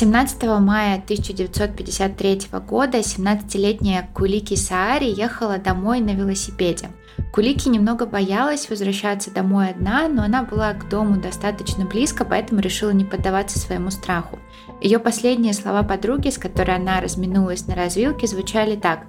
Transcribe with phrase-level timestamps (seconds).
[0.00, 6.90] 17 мая 1953 года 17-летняя Кулики Саари ехала домой на велосипеде.
[7.32, 12.90] Кулики немного боялась возвращаться домой одна, но она была к дому достаточно близко, поэтому решила
[12.90, 14.38] не поддаваться своему страху.
[14.80, 19.00] Ее последние слова подруги, с которой она разминулась на развилке, звучали так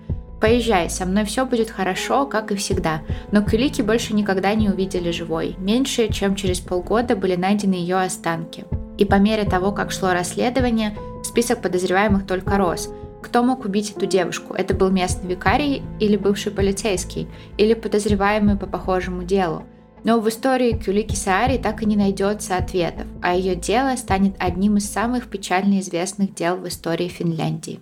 [0.42, 3.04] «Поезжай, со мной все будет хорошо, как и всегда».
[3.32, 5.56] Но Кулики больше никогда не увидели живой.
[5.60, 8.66] Меньше, чем через полгода были найдены ее останки.
[9.00, 12.90] И по мере того, как шло расследование, список подозреваемых только рос–
[13.21, 14.53] кто мог убить эту девушку?
[14.53, 19.63] Это был местный викарий или бывший полицейский, или подозреваемый по похожему делу.
[20.05, 24.77] Но в истории Кюлики Саари так и не найдется ответов, а ее дело станет одним
[24.77, 27.81] из самых печально известных дел в истории Финляндии.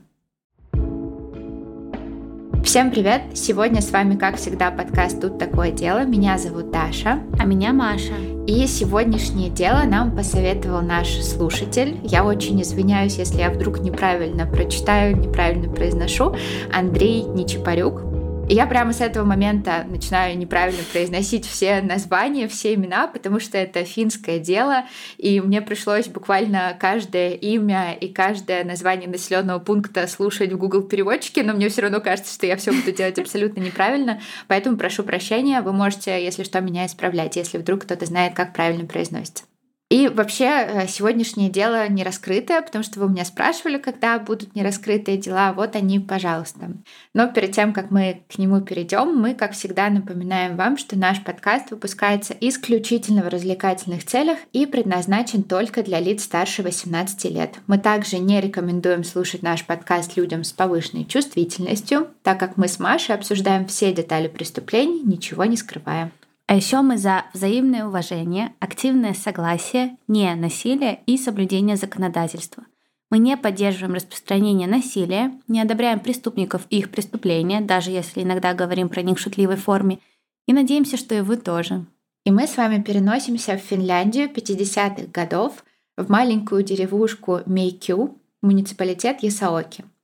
[2.67, 3.21] Всем привет!
[3.33, 6.03] Сегодня с вами, как всегда, подкаст «Тут такое дело».
[6.03, 7.23] Меня зовут Даша.
[7.39, 8.15] А меня Маша.
[8.45, 11.97] И сегодняшнее дело нам посоветовал наш слушатель.
[12.03, 16.35] Я очень извиняюсь, если я вдруг неправильно прочитаю, неправильно произношу.
[16.73, 18.06] Андрей Нечипарюк.
[18.49, 23.83] Я прямо с этого момента начинаю неправильно произносить все названия, все имена, потому что это
[23.83, 24.85] финское дело,
[25.17, 31.43] и мне пришлось буквально каждое имя и каждое название населенного пункта слушать в Google переводчике,
[31.43, 35.59] но мне все равно кажется, что я все буду делать абсолютно неправильно, поэтому прошу прощения,
[35.59, 39.43] вы можете, если что, меня исправлять, если вдруг кто-то знает, как правильно произносится.
[39.89, 44.53] И вообще э, сегодняшнее дело не раскрытое, потому что вы у меня спрашивали, когда будут
[44.53, 45.53] нераскрытые дела.
[45.53, 46.73] Вот они, пожалуйста.
[47.13, 51.23] Но перед тем, как мы к нему перейдем, мы, как всегда, напоминаем вам, что наш
[51.23, 57.55] подкаст выпускается исключительно в развлекательных целях и предназначен только для лиц старше 18 лет.
[57.67, 62.79] Мы также не рекомендуем слушать наш подкаст людям с повышенной чувствительностью, так как мы с
[62.79, 66.11] Машей обсуждаем все детали преступлений, ничего не скрываем.
[66.47, 72.63] А еще мы за взаимное уважение, активное согласие, не насилие и соблюдение законодательства.
[73.11, 78.87] Мы не поддерживаем распространение насилия, не одобряем преступников и их преступления, даже если иногда говорим
[78.87, 79.99] про них в шутливой форме,
[80.45, 81.85] и надеемся, что и вы тоже.
[82.25, 85.65] И мы с вами переносимся в Финляндию 50-х годов,
[85.97, 89.83] в маленькую деревушку Мейкю, муниципалитет Ясаоки–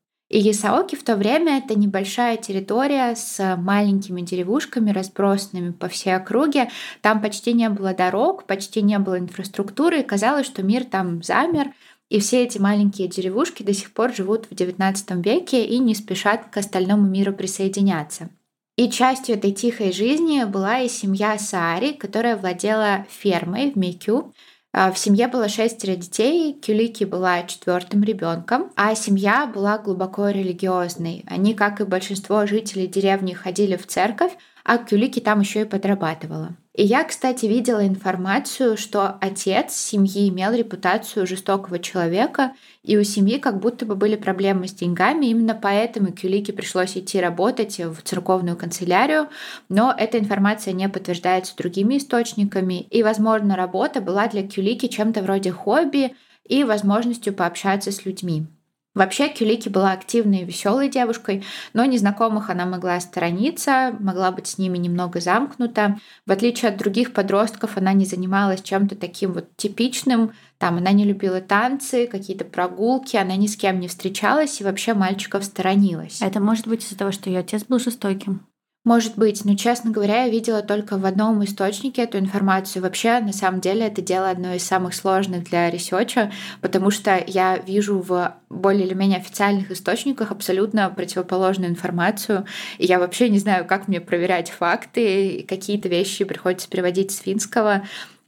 [0.93, 6.71] и в то время это небольшая территория с маленькими деревушками, разбросанными по всей округе.
[7.01, 11.67] Там почти не было дорог, почти не было инфраструктуры, и казалось, что мир там замер.
[12.09, 16.45] И все эти маленькие деревушки до сих пор живут в XIX веке и не спешат
[16.49, 18.29] к остальному миру присоединяться.
[18.75, 24.33] И частью этой тихой жизни была и семья Саари, которая владела фермой в Мейкю, а,
[24.73, 31.23] в семье было шестеро детей, Кюлики была четвертым ребенком, а семья была глубоко религиозной.
[31.27, 34.31] Они, как и большинство жителей деревни, ходили в церковь,
[34.63, 36.55] а Кюлики там еще и подрабатывала.
[36.75, 43.37] И я, кстати, видела информацию, что отец семьи имел репутацию жестокого человека, и у семьи
[43.37, 48.57] как будто бы были проблемы с деньгами, именно поэтому Кюлике пришлось идти работать в церковную
[48.57, 49.29] канцелярию,
[49.69, 55.51] но эта информация не подтверждается другими источниками, и, возможно, работа была для Кюлики чем-то вроде
[55.51, 58.47] хобби и возможностью пообщаться с людьми.
[58.93, 61.43] Вообще Кюлики была активной и веселой девушкой,
[61.73, 65.99] но незнакомых она могла сторониться, могла быть с ними немного замкнута.
[66.27, 70.33] В отличие от других подростков, она не занималась чем-то таким вот типичным.
[70.59, 74.93] Там она не любила танцы, какие-то прогулки, она ни с кем не встречалась и вообще
[74.93, 76.21] мальчиков сторонилась.
[76.21, 78.45] Это может быть из-за того, что ее отец был жестоким.
[78.83, 82.83] Может быть, но, честно говоря, я видела только в одном источнике эту информацию.
[82.83, 87.57] Вообще, на самом деле, это дело одно из самых сложных для ресерча, потому что я
[87.57, 92.45] вижу в более или менее официальных источниках абсолютно противоположную информацию.
[92.77, 97.83] И я вообще не знаю, как мне проверять факты, какие-то вещи приходится переводить с финского.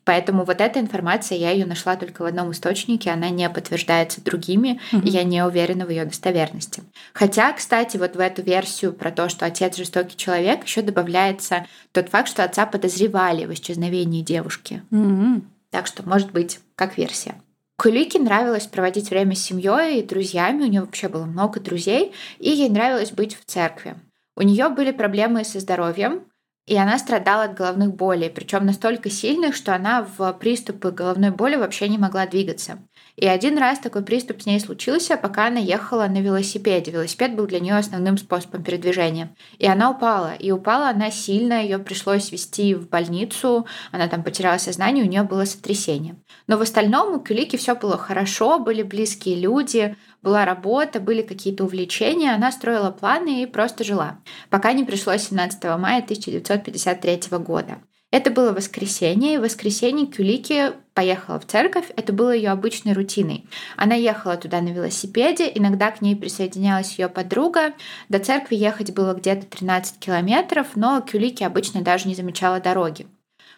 [0.06, 4.80] Поэтому вот эта информация, я ее нашла только в одном источнике, она не подтверждается другими,
[4.94, 5.06] угу.
[5.06, 6.84] и я не уверена в ее достоверности.
[7.14, 12.10] Хотя, кстати, вот в эту версию про то, что отец жестокий человек, еще добавляется тот
[12.10, 14.84] факт, что отца подозревали в исчезновении девушки.
[14.92, 15.42] Угу.
[15.72, 17.36] Так что, может быть, как версия.
[17.78, 22.50] Кулике нравилось проводить время с семьей и друзьями, у нее вообще было много друзей, и
[22.50, 23.96] ей нравилось быть в церкви.
[24.38, 26.22] У нее были проблемы со здоровьем,
[26.66, 31.56] и она страдала от головных болей, причем настолько сильных, что она в приступы головной боли
[31.56, 32.80] вообще не могла двигаться.
[33.16, 36.92] И один раз такой приступ с ней случился, пока она ехала на велосипеде.
[36.92, 39.34] Велосипед был для нее основным способом передвижения.
[39.58, 40.34] И она упала.
[40.34, 45.24] И упала она сильно, ее пришлось вести в больницу, она там потеряла сознание, у нее
[45.24, 46.18] было сотрясение.
[46.48, 49.96] Но в остальном у Кюлики все было хорошо, были близкие люди,
[50.26, 54.20] была работа, были какие-то увлечения, она строила планы и просто жила,
[54.50, 57.78] пока не пришло 17 мая 1953 года.
[58.12, 63.46] Это было воскресенье, и в воскресенье Кюлики поехала в церковь, это было ее обычной рутиной.
[63.76, 67.74] Она ехала туда на велосипеде, иногда к ней присоединялась ее подруга.
[68.08, 73.06] До церкви ехать было где-то 13 километров, но Кюлики обычно даже не замечала дороги.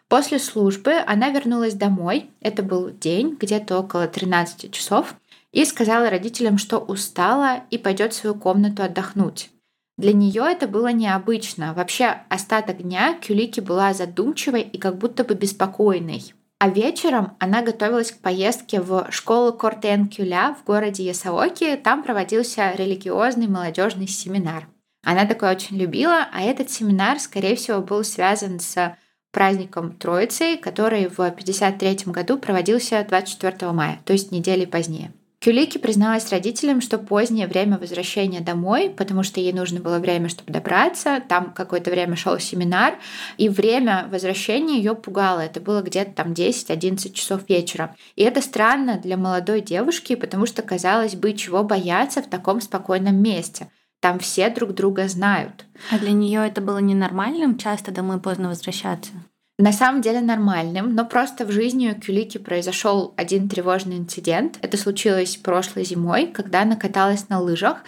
[0.07, 5.15] После службы она вернулась домой, это был день, где-то около 13 часов,
[5.57, 9.49] и сказала родителям, что устала и пойдет в свою комнату отдохнуть.
[9.97, 11.73] Для нее это было необычно.
[11.73, 16.35] Вообще остаток дня Кюлики была задумчивой и как будто бы беспокойной.
[16.59, 21.75] А вечером она готовилась к поездке в школу Кортен-Кюля в городе Ясаоки.
[21.83, 24.67] Там проводился религиозный молодежный семинар.
[25.03, 28.95] Она такое очень любила, а этот семинар, скорее всего, был связан с
[29.31, 35.13] праздником Троицы, который в 1953 году проводился 24 мая, то есть недели позднее.
[35.39, 40.51] Кюлики призналась родителям, что позднее время возвращения домой, потому что ей нужно было время, чтобы
[40.51, 42.97] добраться, там какое-то время шел семинар,
[43.37, 45.41] и время возвращения ее пугало.
[45.41, 47.95] Это было где-то там 10-11 часов вечера.
[48.15, 53.21] И это странно для молодой девушки, потому что, казалось бы, чего бояться в таком спокойном
[53.21, 53.69] месте.
[53.99, 55.65] Там все друг друга знают.
[55.91, 59.11] А для нее это было ненормальным часто домой поздно возвращаться?
[59.59, 64.59] На самом деле нормальным, но просто в жизни у Кюлики произошел один тревожный инцидент.
[64.61, 67.83] Это случилось прошлой зимой, когда она каталась на лыжах.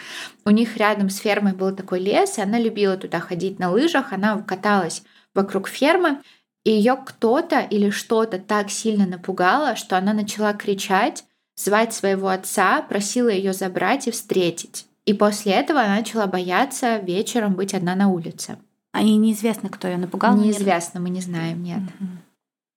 [0.45, 4.13] У них рядом с фермой был такой лес, и она любила туда ходить на лыжах.
[4.13, 5.04] Она каталась
[5.36, 6.18] вокруг фермы,
[6.63, 11.24] и ее кто-то или что-то так сильно напугало, что она начала кричать,
[11.56, 14.88] звать своего отца, просила ее забрать и встретить.
[15.06, 18.57] И после этого она начала бояться вечером быть одна на улице.
[18.91, 20.36] А и неизвестно, кто ее напугал?
[20.36, 21.81] Неизвестно, мы не знаем, нет.
[22.00, 22.09] Угу.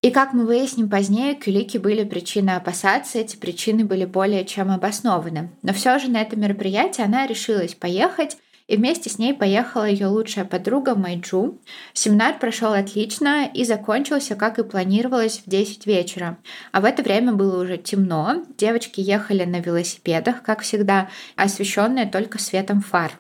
[0.03, 5.53] И как мы выясним позднее, кюлики были причины опасаться, эти причины были более чем обоснованы.
[5.63, 8.37] Но все же на это мероприятие она решилась поехать,
[8.67, 11.61] и вместе с ней поехала ее лучшая подруга Майджу.
[11.93, 16.39] Семинар прошел отлично и закончился, как и планировалось, в 10 вечера.
[16.73, 22.39] А в это время было уже темно, девочки ехали на велосипедах, как всегда, освещенные только
[22.41, 23.13] светом фар.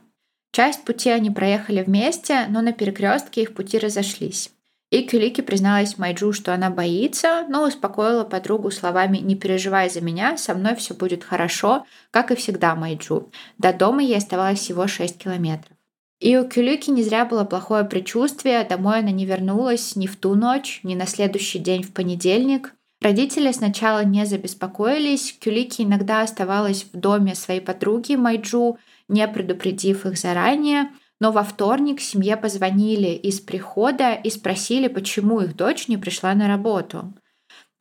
[0.53, 4.51] Часть пути они проехали вместе, но на перекрестке их пути разошлись.
[4.91, 10.37] И Кюлики призналась Майджу, что она боится, но успокоила подругу словами «Не переживай за меня,
[10.37, 13.33] со мной все будет хорошо», как и всегда Майджу.
[13.57, 15.75] До дома ей оставалось всего 6 километров.
[16.21, 20.35] И у Кюлики не зря было плохое предчувствие, домой она не вернулась ни в ту
[20.35, 22.75] ночь, ни на следующий день в понедельник.
[23.03, 28.79] Родители сначала не забеспокоились, Кюлики иногда оставалась в доме своей подруги Майджу,
[29.09, 30.89] не предупредив их заранее,
[31.19, 36.47] но во вторник семье позвонили из прихода и спросили, почему их дочь не пришла на
[36.47, 37.13] работу.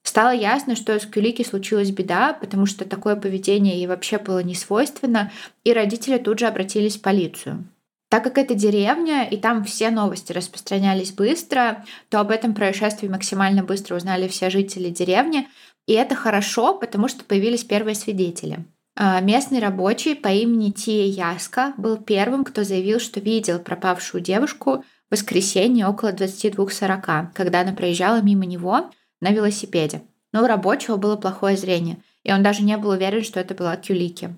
[0.01, 4.55] Стало ясно, что с Кюлики случилась беда, потому что такое поведение ей вообще было не
[4.55, 5.31] свойственно,
[5.63, 7.67] и родители тут же обратились в полицию.
[8.11, 13.63] Так как это деревня, и там все новости распространялись быстро, то об этом происшествии максимально
[13.63, 15.47] быстро узнали все жители деревни.
[15.87, 18.65] И это хорошо, потому что появились первые свидетели.
[18.97, 24.83] А, местный рабочий по имени Тия Яска был первым, кто заявил, что видел пропавшую девушку
[25.09, 28.91] в воскресенье около 22.40, когда она проезжала мимо него
[29.21, 30.01] на велосипеде.
[30.33, 33.77] Но у рабочего было плохое зрение, и он даже не был уверен, что это была
[33.77, 34.35] Кюлики.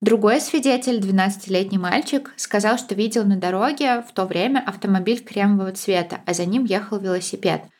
[0.00, 6.20] Другой свидетель, 12-летний мальчик, сказал, что видел на дороге в то время автомобиль кремового цвета,
[6.24, 7.62] а за ним ехал велосипед–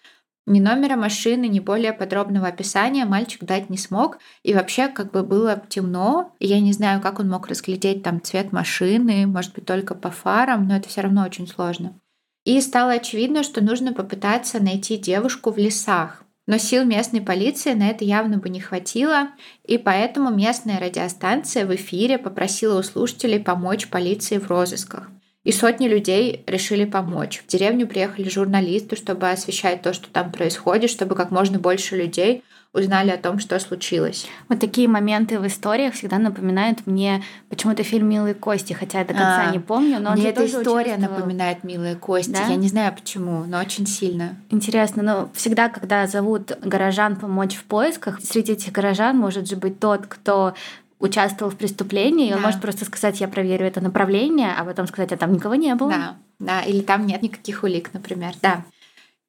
[0.48, 4.16] ни номера машины, ни более подробного описания мальчик дать не смог.
[4.42, 6.32] И вообще как бы было темно.
[6.40, 10.66] Я не знаю, как он мог разглядеть там цвет машины, может быть, только по фарам,
[10.66, 12.00] но это все равно очень сложно.
[12.46, 16.24] И стало очевидно, что нужно попытаться найти девушку в лесах.
[16.48, 19.28] Но сил местной полиции на это явно бы не хватило,
[19.64, 25.10] и поэтому местная радиостанция в эфире попросила у слушателей помочь полиции в розысках.
[25.48, 27.42] И сотни людей решили помочь.
[27.42, 32.44] В деревню приехали журналисты, чтобы освещать то, что там происходит, чтобы как можно больше людей
[32.74, 34.26] узнали о том, что случилось.
[34.50, 39.14] Вот такие моменты в историях всегда напоминают мне почему-то фильм «Милые кости», хотя я до
[39.14, 42.32] конца а, не помню, но мне эта история напоминает «Милые кости».
[42.32, 42.46] Да?
[42.46, 44.36] Я не знаю почему, но очень сильно.
[44.50, 49.80] Интересно, но всегда, когда зовут горожан помочь в поисках, среди этих горожан может же быть
[49.80, 50.52] тот, кто
[50.98, 52.36] участвовал в преступлении, да.
[52.36, 55.74] он может просто сказать, я проверю это направление, а потом сказать, а там никого не
[55.74, 55.90] было.
[55.90, 58.64] Да, да, или там нет никаких улик, например, да.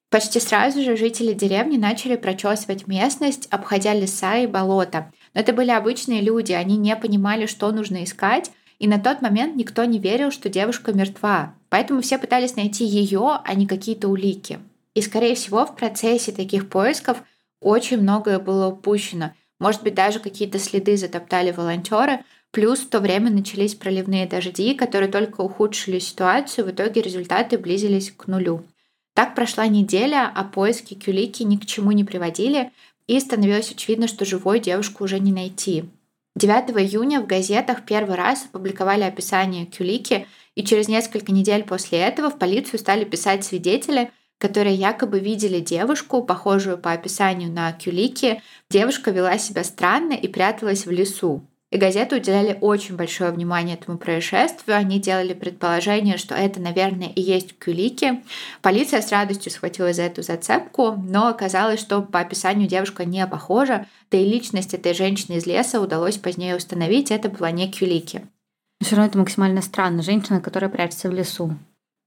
[0.10, 5.12] Почти сразу же жители деревни начали прочесывать местность, обходя леса и болота.
[5.36, 9.56] Но это были обычные люди, они не понимали, что нужно искать, и на тот момент
[9.56, 11.54] никто не верил, что девушка мертва.
[11.70, 14.60] Поэтому все пытались найти ее, а не какие-то улики.
[14.96, 17.22] И, скорее всего, в процессе таких поисков
[17.62, 19.34] очень многое было упущено.
[19.60, 22.24] Может быть, даже какие-то следы затоптали волонтеры.
[22.52, 26.66] Плюс в то время начались проливные дожди, которые только ухудшили ситуацию.
[26.66, 28.64] В итоге результаты близились к нулю.
[29.14, 32.72] Так прошла неделя, а поиски Кюлики ни к чему не приводили.
[33.08, 35.86] и становилось очевидно, что живой девушку уже не найти.
[36.36, 42.30] 9 июня в газетах первый раз опубликовали описание Кюлики, и через несколько недель после этого
[42.30, 48.42] в полицию стали писать свидетели, которые якобы видели девушку, похожую по описанию на Кюлики.
[48.70, 51.46] Девушка вела себя странно и пряталась в лесу.
[51.72, 54.76] И газеты уделяли очень большое внимание этому происшествию.
[54.76, 58.24] Они делали предположение, что это, наверное, и есть Кюлики.
[58.64, 63.86] Полиция с радостью схватилась за эту зацепку, но оказалось, что по описанию девушка не похожа,
[64.10, 68.24] да и личность этой женщины из леса удалось позднее установить, это была не Кюлики.
[68.82, 70.02] Все равно это максимально странно.
[70.02, 71.56] Женщина, которая прячется в лесу.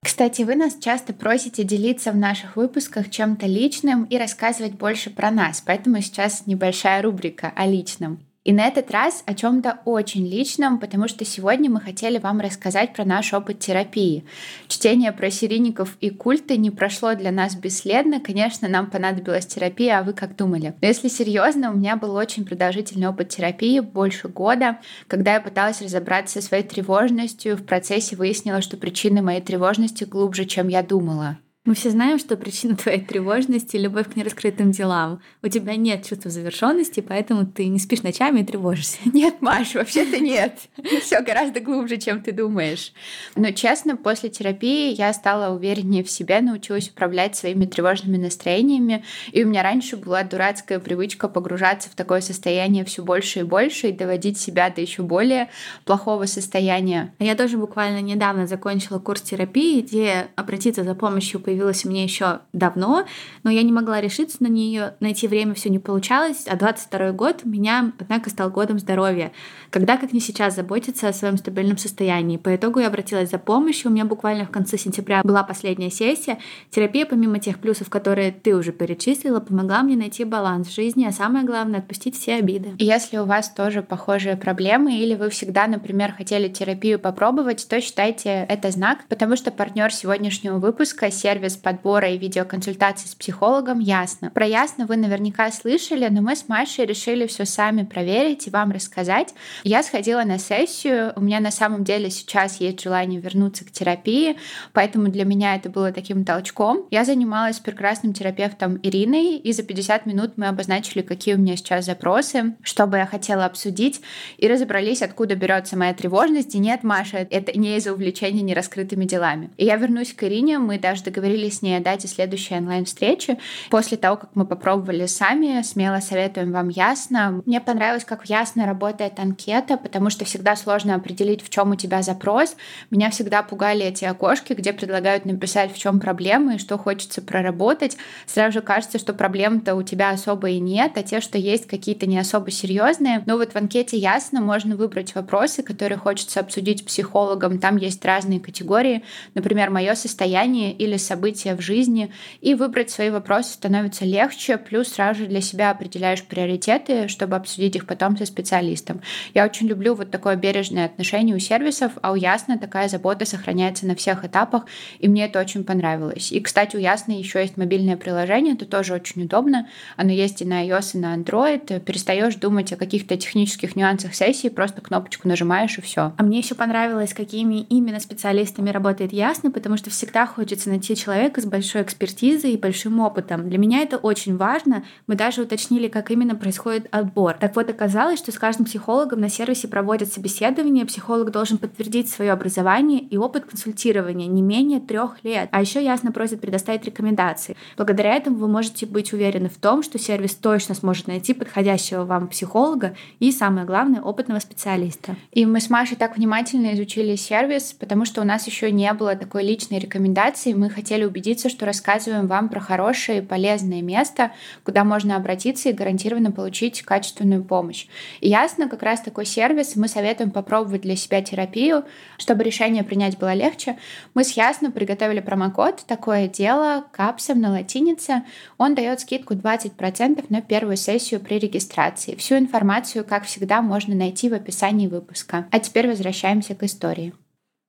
[0.04, 5.30] Кстати, вы нас часто просите делиться в наших выпусках чем-то личным и рассказывать больше про
[5.30, 8.18] нас, поэтому сейчас небольшая рубрика о личном.
[8.44, 12.92] И на этот раз о чем-то очень личном, потому что сегодня мы хотели вам рассказать
[12.92, 14.24] про наш опыт терапии.
[14.66, 18.20] Чтение про серийников и культы не прошло для нас бесследно.
[18.20, 20.74] Конечно, нам понадобилась терапия, а вы как думали?
[20.80, 25.80] Но если серьезно, у меня был очень продолжительный опыт терапии, больше года, когда я пыталась
[25.80, 27.56] разобраться со своей тревожностью.
[27.56, 31.38] В процессе выяснила, что причины моей тревожности глубже, чем я думала.
[31.64, 35.22] Мы все знаем, что причина твоей тревожности— любовь к нераскрытым делам.
[35.44, 38.98] У тебя нет чувства завершенности, поэтому ты не спишь ночами и тревожишься.
[39.04, 40.58] Нет, Маш, вообще-то нет.
[41.02, 42.92] Все гораздо глубже, чем ты думаешь.
[43.36, 49.04] Но честно, после терапии я стала увереннее в себе, научилась управлять своими тревожными настроениями.
[49.30, 53.90] И у меня раньше была дурацкая привычка погружаться в такое состояние все больше и больше
[53.90, 55.48] и доводить себя до еще более
[55.84, 57.14] плохого состояния.
[57.20, 62.02] Я тоже буквально недавно закончила курс терапии, где обратиться за помощью по появилась у меня
[62.02, 63.04] еще давно,
[63.42, 67.42] но я не могла решиться на нее, найти время все не получалось, а 22 год
[67.44, 69.32] у меня, однако, стал годом здоровья.
[69.68, 72.38] Когда, как не сейчас, заботиться о своем стабильном состоянии.
[72.38, 76.38] По итогу я обратилась за помощью, у меня буквально в конце сентября была последняя сессия.
[76.70, 81.12] Терапия, помимо тех плюсов, которые ты уже перечислила, помогла мне найти баланс в жизни, а
[81.12, 82.70] самое главное— отпустить все обиды.
[82.78, 88.46] Если у вас тоже похожие проблемы, или вы всегда, например, хотели терапию попробовать, то считайте
[88.48, 94.30] это знак, потому что партнер сегодняшнего выпуска— сервис сервис подбора и видеоконсультаций с психологом Ясно.
[94.30, 98.70] Про Ясно вы наверняка слышали, но мы с Машей решили все сами проверить и вам
[98.70, 99.34] рассказать.
[99.64, 104.36] Я сходила на сессию, у меня на самом деле сейчас есть желание вернуться к терапии,
[104.72, 106.86] поэтому для меня это было таким толчком.
[106.92, 111.86] Я занималась прекрасным терапевтом Ириной, и за 50 минут мы обозначили, какие у меня сейчас
[111.86, 114.00] запросы, что бы я хотела обсудить,
[114.38, 116.54] и разобрались, откуда берется моя тревожность.
[116.54, 119.50] И нет, Маша, это не из-за увлечения нераскрытыми делами.
[119.56, 123.38] И я вернусь к Ирине, мы даже договорились договорились с ней о дате следующей онлайн-встречи.
[123.70, 127.42] После того, как мы попробовали сами, смело советуем вам Ясно.
[127.46, 132.02] Мне понравилось, как Ясно работает анкета, потому что всегда сложно определить, в чем у тебя
[132.02, 132.56] запрос.
[132.90, 137.96] Меня всегда пугали эти окошки, где предлагают написать, в чем проблема и что хочется проработать.
[138.26, 142.06] Сразу же кажется, что проблем-то у тебя особо и нет, а те, что есть, какие-то
[142.06, 143.22] не особо серьезные.
[143.26, 147.58] Но вот в анкете Ясно можно выбрать вопросы, которые хочется обсудить с психологом.
[147.58, 149.02] Там есть разные категории,
[149.34, 152.10] например, мое состояние или событие события в жизни,
[152.40, 157.76] и выбрать свои вопросы становится легче, плюс сразу же для себя определяешь приоритеты, чтобы обсудить
[157.76, 159.00] их потом со специалистом.
[159.32, 163.86] Я очень люблю вот такое бережное отношение у сервисов, а у Ясно такая забота сохраняется
[163.86, 164.64] на всех этапах,
[164.98, 166.32] и мне это очень понравилось.
[166.32, 169.68] И, кстати, у Ясно еще есть мобильное приложение, это тоже очень удобно.
[169.96, 171.80] Оно есть и на iOS, и на Android.
[171.80, 176.12] Перестаешь думать о каких-то технических нюансах сессии, просто кнопочку нажимаешь и все.
[176.16, 181.11] А мне еще понравилось, какими именно специалистами работает Ясно, потому что всегда хочется найти человека,
[181.12, 183.48] человека с большой экспертизой и большим опытом.
[183.48, 184.84] Для меня это очень важно.
[185.06, 187.34] Мы даже уточнили, как именно происходит отбор.
[187.38, 190.86] Так вот, оказалось, что с каждым психологом на сервисе проводят собеседование.
[190.86, 195.48] Психолог должен подтвердить свое образование и опыт консультирования не менее трех лет.
[195.52, 197.56] А еще ясно просит предоставить рекомендации.
[197.76, 202.28] Благодаря этому вы можете быть уверены в том, что сервис точно сможет найти подходящего вам
[202.28, 205.16] психолога и, самое главное, опытного специалиста.
[205.30, 209.14] И мы с Машей так внимательно изучили сервис, потому что у нас еще не было
[209.14, 210.54] такой личной рекомендации.
[210.54, 214.32] Мы хотели хотели убедиться, что рассказываем вам про хорошее и полезное место,
[214.64, 217.86] куда можно обратиться и гарантированно получить качественную помощь.
[218.20, 221.84] И ясно, как раз такой сервис, мы советуем попробовать для себя терапию,
[222.18, 223.76] чтобы решение принять было легче.
[224.14, 228.22] Мы с Ясно приготовили промокод «Такое дело» капсом на латинице.
[228.58, 232.16] Он дает скидку 20% на первую сессию при регистрации.
[232.16, 235.46] Всю информацию, как всегда, можно найти в описании выпуска.
[235.50, 237.12] А теперь возвращаемся к истории.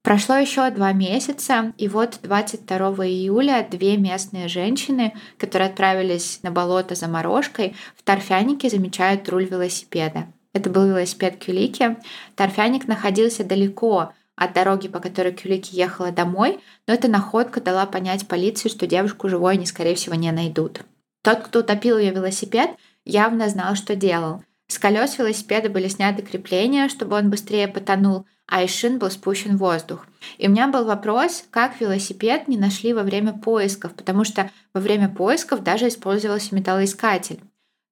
[0.04, 6.94] Прошло еще два месяца, и вот 22 июля две местные женщины, которые отправились на болото
[6.94, 10.28] за морожкой, в торфянике замечают руль велосипеда.
[10.52, 11.96] Это был велосипед Кюлики.
[12.36, 18.28] Торфяник находился далеко от дороги, по которой Кюлики ехала домой, но эта находка дала понять
[18.28, 20.82] полиции, что девушку живой они, скорее всего, не найдут.
[21.24, 22.72] Тот, кто утопил ее велосипед,
[23.06, 24.44] явно знал, что делал.
[24.68, 29.58] С колес велосипеда были сняты крепления, чтобы он быстрее потонул, а из шин был спущен
[29.58, 30.06] воздух.
[30.38, 34.82] И у меня был вопрос, как велосипед не нашли во время поисков, потому что во
[34.82, 37.42] время поисков даже использовался металлоискатель.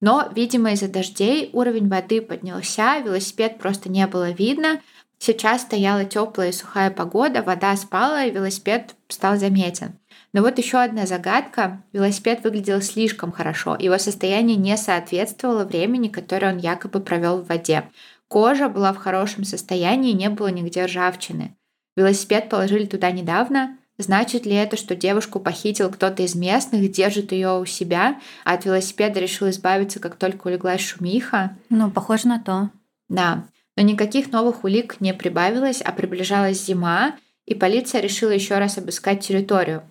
[0.01, 4.81] Но, видимо, из-за дождей уровень воды поднялся, велосипед просто не было видно.
[5.19, 9.99] Сейчас стояла теплая и сухая погода, вода спала, и велосипед стал заметен.
[10.33, 11.83] Но вот еще одна загадка.
[11.93, 13.75] Велосипед выглядел слишком хорошо.
[13.77, 17.83] Его состояние не соответствовало времени, которое он якобы провел в воде.
[18.31, 21.57] Кожа была в хорошем состоянии, не было нигде ржавчины.
[21.97, 23.77] Велосипед положили туда недавно.
[23.97, 28.63] Значит ли это, что девушку похитил кто-то из местных, держит ее у себя, а от
[28.63, 31.57] велосипеда решил избавиться, как только улеглась шумиха?
[31.69, 32.69] Ну, похоже на то.
[33.09, 33.43] Да.
[33.75, 39.19] Но никаких новых улик не прибавилось, а приближалась зима, и полиция решила еще раз обыскать
[39.19, 39.83] территорию.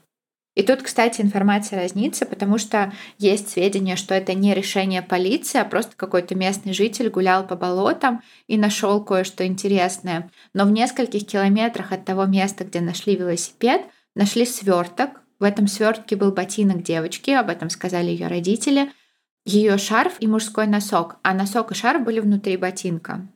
[0.56, 5.64] И тут, кстати, информация разнится, потому что есть сведения, что это не решение полиции, а
[5.64, 10.30] просто какой-то местный житель гулял по болотам и нашел кое-что интересное.
[10.52, 13.82] Но в нескольких километрах от того места, где нашли велосипед,
[14.16, 15.20] нашли сверток.
[15.38, 18.90] В этом свертке был ботинок девочки, об этом сказали ее родители,
[19.46, 23.26] ее шарф и мужской носок, а носок и шарф были внутри ботинка.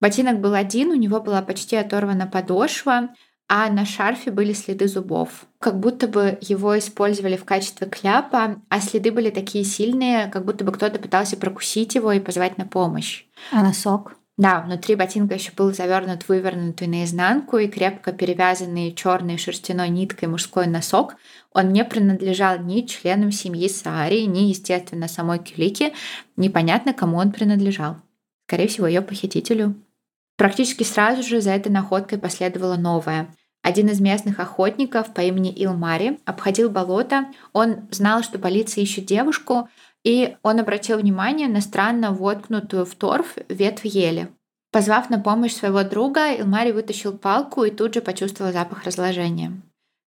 [0.00, 3.08] Ботинок был один, у него была почти оторвана подошва,
[3.48, 5.46] а на шарфе были следы зубов.
[5.58, 10.64] Как будто бы его использовали в качестве кляпа, а следы были такие сильные, как будто
[10.64, 13.24] бы кто-то пытался прокусить его и позвать на помощь.
[13.50, 14.16] А носок?
[14.36, 20.68] Да, внутри ботинка еще был завернут, вывернутый наизнанку и крепко перевязанный черной шерстяной ниткой мужской
[20.68, 21.16] носок.
[21.52, 25.92] Он не принадлежал ни членам семьи Саари, ни, естественно, самой Кюлике.
[26.36, 27.96] Непонятно, кому он принадлежал.
[28.46, 29.74] Скорее всего, ее похитителю.
[30.36, 33.34] Практически сразу же за этой находкой последовало новое.
[33.68, 37.26] Один из местных охотников по имени Илмари обходил болото.
[37.52, 39.68] Он знал, что полиция ищет девушку,
[40.02, 44.30] и он обратил внимание на странно воткнутую в торф ветвь ели.
[44.72, 49.52] Позвав на помощь своего друга, Илмари вытащил палку и тут же почувствовал запах разложения.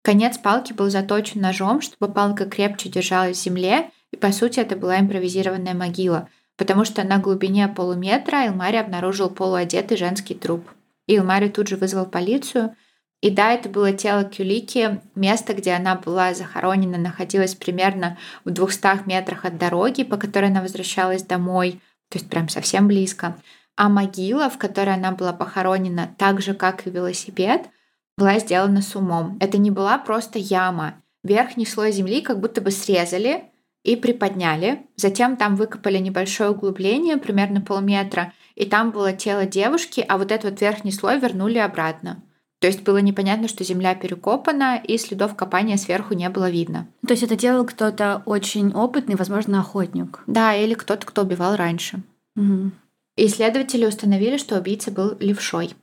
[0.02, 4.74] Конец палки был заточен ножом, чтобы палка крепче держалась в земле, и по сути это
[4.74, 10.68] была импровизированная могила, потому что на глубине полуметра Илмари обнаружил полуодетый женский труп.
[11.06, 12.74] Илмари тут же вызвал полицию,
[13.22, 15.00] и да, это было тело Кюлики.
[15.14, 20.60] Место, где она была захоронена, находилось примерно в 200 метрах от дороги, по которой она
[20.60, 21.80] возвращалась домой,
[22.10, 23.36] то есть прям совсем близко.
[23.76, 27.70] А могила, в которой она была похоронена, так же, как и велосипед,
[28.18, 29.38] была сделана с умом.
[29.40, 30.94] Это не была просто яма.
[31.22, 33.44] Верхний слой земли как будто бы срезали
[33.84, 34.84] и приподняли.
[34.96, 40.50] Затем там выкопали небольшое углубление, примерно полметра, и там было тело девушки, а вот этот
[40.50, 42.20] вот верхний слой вернули обратно.
[42.62, 46.86] То есть было непонятно, что земля перекопана, и следов копания сверху не было видно.
[47.04, 50.20] То есть это делал кто-то очень опытный, возможно, охотник.
[50.28, 52.02] Да, или кто-то, кто убивал раньше.
[52.36, 52.70] Угу.
[53.16, 55.74] Исследователи установили, что убийца был левшой.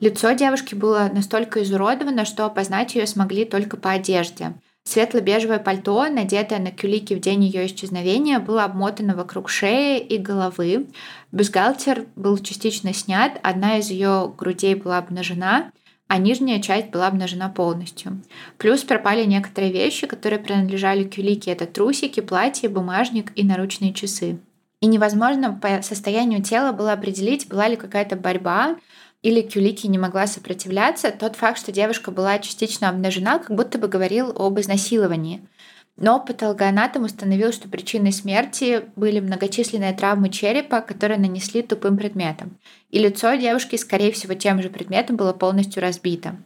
[0.00, 4.52] Лицо девушки было настолько изуродовано, что опознать ее смогли только по одежде.
[4.84, 10.86] Светло-бежевое пальто, надетое на Кюлики в день ее исчезновения, было обмотано вокруг шеи и головы.
[11.30, 15.72] Бюстгальтер был частично снят, одна из ее грудей была обнажена,
[16.08, 18.20] а нижняя часть была обнажена полностью.
[18.56, 21.52] Плюс пропали некоторые вещи, которые принадлежали Кюлике.
[21.52, 24.38] Это трусики, платье, бумажник и наручные часы.
[24.80, 28.76] И невозможно по состоянию тела было определить, была ли какая-то борьба,
[29.22, 31.10] или Кюлики не могла сопротивляться.
[31.10, 35.46] Тот факт, что девушка была частично обнажена, как будто бы говорил об изнасиловании–
[35.98, 42.56] но патологоанатом установил, что причиной смерти были многочисленные травмы черепа, которые нанесли тупым предметом.
[42.90, 46.36] И лицо девушки, скорее всего, тем же предметом было полностью разбито.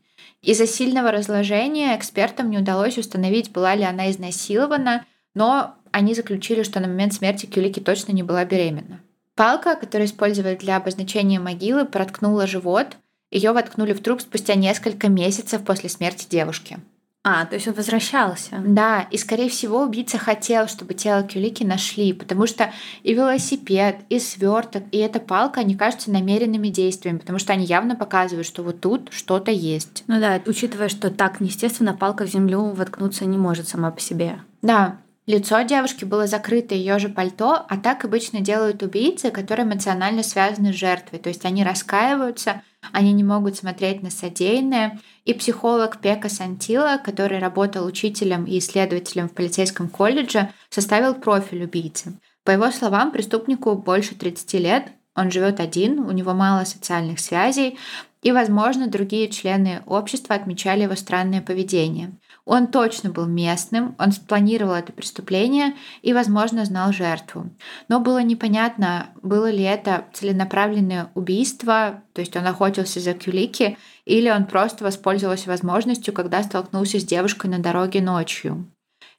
[0.40, 6.80] Из-за сильного разложения экспертам не удалось установить, была ли она изнасилована, но они заключили, что
[6.80, 9.00] на момент смерти Кюлики точно не была беременна.
[9.34, 12.96] Палка, которую использовали для обозначения могилы, проткнула живот.
[13.30, 16.78] Ее воткнули в труп спустя несколько месяцев после смерти девушки.
[17.24, 18.60] А, то есть он возвращался.
[18.66, 22.72] Да, и скорее всего убийца хотел, чтобы тело Кюлики нашли, потому что
[23.04, 27.94] и велосипед, и сверток, и эта палка, они кажутся намеренными действиями, потому что они явно
[27.94, 30.02] показывают, что вот тут что-то есть.
[30.08, 34.40] Ну да, учитывая, что так, естественно, палка в землю воткнуться не может сама по себе.
[34.60, 40.24] Да, Лицо девушки было закрыто ее же пальто, а так обычно делают убийцы, которые эмоционально
[40.24, 41.20] связаны с жертвой.
[41.20, 44.98] То есть они раскаиваются, они не могут смотреть на содеянное.
[45.24, 52.18] И психолог Пека Сантила, который работал учителем и исследователем в полицейском колледже, составил профиль убийцы.
[52.42, 57.78] По его словам, преступнику больше 30 лет, он живет один, у него мало социальных связей,
[58.22, 62.12] и, возможно, другие члены общества отмечали его странное поведение.
[62.44, 67.50] Он точно был местным, он спланировал это преступление и, возможно, знал жертву.
[67.88, 74.28] Но было непонятно, было ли это целенаправленное убийство, то есть он охотился за Кюлики, или
[74.28, 78.66] он просто воспользовался возможностью, когда столкнулся с девушкой на дороге ночью.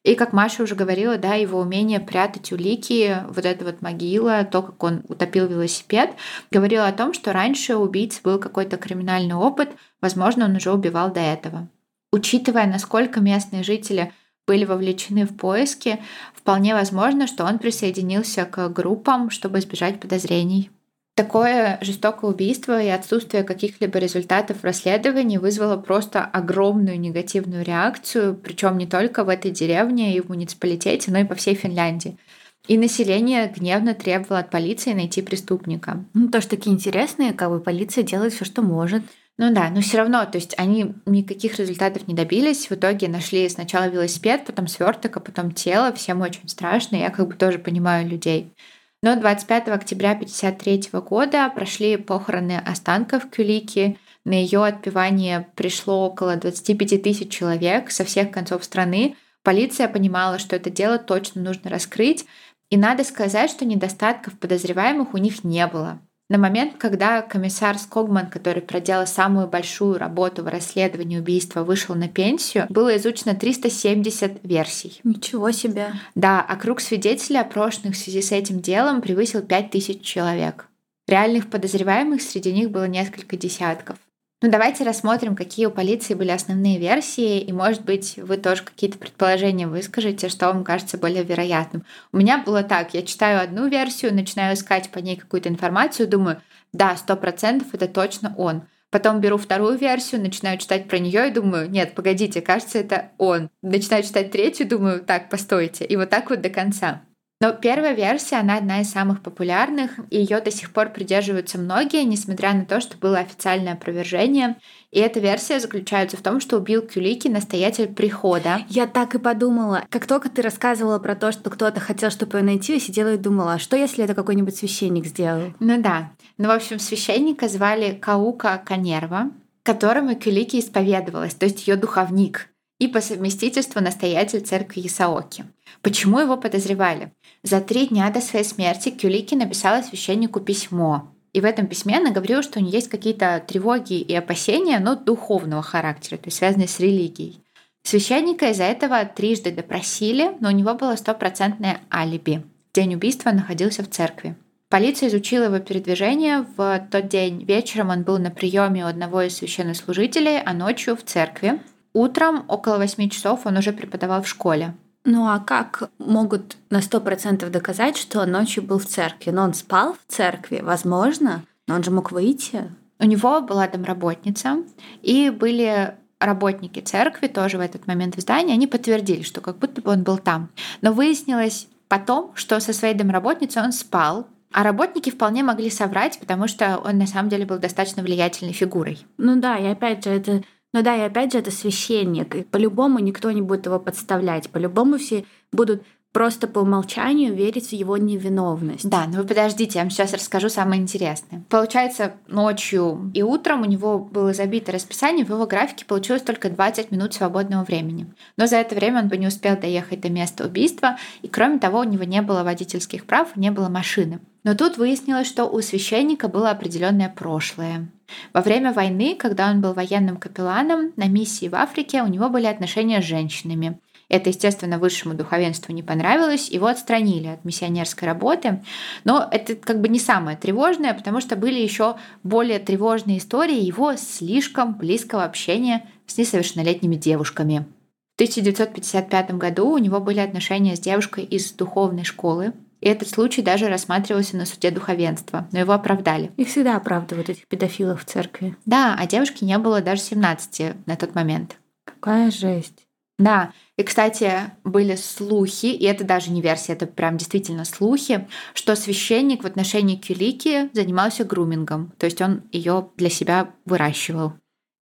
[0.04, 4.62] И как Маша уже говорила, да, его умение прятать улики, вот эта вот могила, то,
[4.62, 6.12] как он утопил велосипед,
[6.52, 9.70] говорило о том, что раньше у убийцы был какой-то криминальный опыт,
[10.02, 11.70] возможно, он уже убивал до этого.
[12.14, 14.14] Учитывая, насколько местные жители
[14.46, 15.98] были вовлечены в поиски,
[16.36, 20.70] вполне возможно, что он присоединился к группам, чтобы избежать подозрений.
[21.16, 28.86] Такое жестокое убийство и отсутствие каких-либо результатов расследований вызвало просто огромную негативную реакцию, причем не
[28.86, 32.20] только в этой деревне и в муниципалитете, но и по всей Финляндии.
[32.68, 36.06] И население гневно требовало от полиции найти преступника.
[36.14, 39.02] Ну, тоже такие интересные, как бы полиция делает все, что может.
[39.38, 42.70] Ну да, но все равно, то есть они никаких результатов не добились.
[42.70, 45.92] В итоге нашли сначала велосипед, потом сверток, а потом тело.
[45.94, 46.98] Всем очень страшно.
[46.98, 48.54] Я как бы тоже понимаю людей.
[49.02, 53.98] Но 25 октября 1953 года прошли похороны останков Кюлики.
[54.24, 59.18] На ее отпевание пришло около 25 тысяч человек со всех концов страны.
[59.42, 62.26] Полиция понимала, что это дело точно нужно раскрыть.
[62.70, 66.00] И надо сказать, что недостатков подозреваемых у них не было.
[66.30, 72.08] На момент, когда комиссар Скогман, который проделал самую большую работу в расследовании убийства, вышел на
[72.08, 75.00] пенсию, было изучено 370 версий.
[75.04, 75.92] Ничего себе.
[76.16, 80.68] Да, а круг свидетелей, опрошенных в связи с этим делом, превысил 5000 человек.
[81.08, 83.98] Реальных подозреваемых среди них было несколько десятков.
[84.44, 88.98] Ну, давайте рассмотрим, какие у полиции были основные версии, и, может быть, вы тоже какие-то
[88.98, 91.86] предположения выскажете, что вам кажется более вероятным.
[92.12, 96.42] У меня было так, я читаю одну версию, начинаю искать по ней какую-то информацию, думаю,
[96.74, 98.64] да, сто процентов это точно он.
[98.90, 103.50] Потом беру вторую версию, начинаю читать про нее и думаю, нет, погодите, кажется, это он.
[103.62, 105.86] Начинаю читать третью, думаю, так, постойте.
[105.86, 107.04] И вот так вот до конца.
[107.44, 112.06] Но первая версия, она одна из самых популярных, и ее до сих пор придерживаются многие,
[112.06, 114.56] несмотря на то, что было официальное опровержение.
[114.92, 118.62] И эта версия заключается в том, что убил Кюлики настоятель прихода.
[118.70, 119.84] Я так и подумала.
[119.90, 123.18] Как только ты рассказывала про то, что кто-то хотел, чтобы ее найти, я сидела и
[123.18, 125.54] думала, а что если это какой-нибудь священник сделал?
[125.60, 126.12] Ну да.
[126.38, 129.32] Ну, в общем, священника звали Каука Канерва,
[129.64, 132.48] которому Кюлики исповедовалась, то есть ее духовник
[132.80, 135.46] и по совместительству настоятель церкви Исаоки.
[135.82, 137.14] Почему его подозревали?
[137.44, 141.10] За три дня до своей смерти Кюлики написала священнику письмо.
[141.34, 144.96] И в этом письме она говорила, что у нее есть какие-то тревоги и опасения, но
[144.96, 147.42] духовного характера, то есть связанные с религией.
[147.84, 152.44] Священника из-за этого трижды допросили, но у него было стопроцентное алиби.
[152.74, 154.36] День убийства он находился в церкви.
[154.70, 156.46] Полиция изучила его передвижение.
[156.56, 161.04] В тот день вечером он был на приеме у одного из священнослужителей, а ночью в
[161.04, 161.62] церкви.
[161.92, 164.74] Утром около 8 часов он уже преподавал в школе.
[165.06, 169.32] Ну а как могут на сто процентов доказать, что он ночью был в церкви?
[169.32, 172.72] Но он спал в церкви, возможно, но он же мог выйти.
[173.00, 174.64] У него была домработница,
[175.02, 179.82] и были работники церкви тоже в этот момент в здании, они подтвердили, что как будто
[179.82, 180.50] бы он был там.
[180.82, 186.48] Но выяснилось потом, что со своей домработницей он спал, а работники вполне могли соврать, потому
[186.48, 189.06] что он на самом деле был достаточно влиятельной фигурой.
[189.18, 192.36] Ну да, и опять же, это ну да, и опять же, это священник.
[192.36, 194.50] И по-любому никто не будет его подставлять.
[194.50, 195.84] По-любому все будут
[196.14, 198.88] просто по умолчанию верить в его невиновность.
[198.88, 201.44] Да, но вы подождите, я вам сейчас расскажу самое интересное.
[201.50, 206.92] Получается, ночью и утром у него было забито расписание, в его графике получилось только 20
[206.92, 208.06] минут свободного времени.
[208.38, 211.80] Но за это время он бы не успел доехать до места убийства, и кроме того,
[211.80, 214.20] у него не было водительских прав, не было машины.
[214.44, 217.88] Но тут выяснилось, что у священника было определенное прошлое.
[218.34, 222.46] Во время войны, когда он был военным капелланом на миссии в Африке, у него были
[222.46, 223.80] отношения с женщинами.
[224.10, 228.64] Это, естественно, высшему духовенству не понравилось, его отстранили от миссионерской работы.
[229.06, 233.96] Но это как бы не самое тревожное, потому что были еще более тревожные истории его
[233.96, 237.66] слишком близкого общения с несовершеннолетними девушками.
[238.12, 243.42] В 1955 году у него были отношения с девушкой из духовной школы, и этот случай
[243.42, 246.32] даже рассматривался на суде духовенства, но его оправдали.
[246.36, 248.58] Их всегда оправдывают, этих педофилов в церкви.
[248.66, 251.56] Да, а девушке не было даже 17 на тот момент.
[251.86, 252.86] Какая жесть.
[253.18, 258.76] Да, и, кстати, были слухи, и это даже не версия, это прям действительно слухи, что
[258.76, 264.34] священник в отношении Кюлики занимался грумингом, то есть он ее для себя выращивал.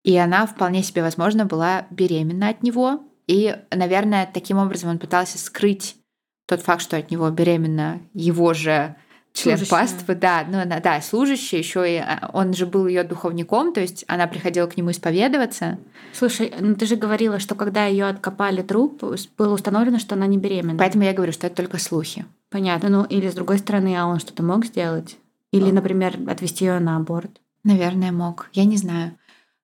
[0.03, 3.03] И она вполне себе, возможно, была беременна от него.
[3.27, 5.97] И, наверное, таким образом он пытался скрыть
[6.51, 8.97] тот факт, что от него беременна его же
[9.31, 9.79] член служащая.
[9.79, 13.79] паствы, да, ну она, да, служащая, еще и а, он же был ее духовником, то
[13.79, 15.79] есть она приходила к нему исповедоваться.
[16.11, 19.01] Слушай, ну ты же говорила, что когда ее откопали труп,
[19.37, 20.77] было установлено, что она не беременна.
[20.77, 22.25] Поэтому я говорю, что это только слухи.
[22.49, 25.17] Понятно, ну или с другой стороны, а он что-то мог сделать?
[25.53, 27.31] Или, например, отвезти ее на аборт?
[27.63, 28.49] Наверное, мог.
[28.51, 29.17] Я не знаю.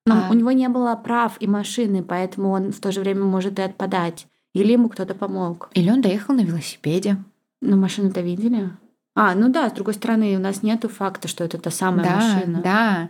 [0.06, 0.30] Но а...
[0.30, 3.62] у него не было прав и машины, поэтому он в то же время может и
[3.62, 4.26] отпадать.
[4.54, 5.70] Или ему кто-то помог.
[5.74, 7.16] Или он доехал на велосипеде.
[7.60, 8.70] Но машину-то видели?
[9.14, 12.14] А, ну да, с другой стороны, у нас нету факта, что это та самая да,
[12.14, 12.60] машина.
[12.62, 13.08] Да.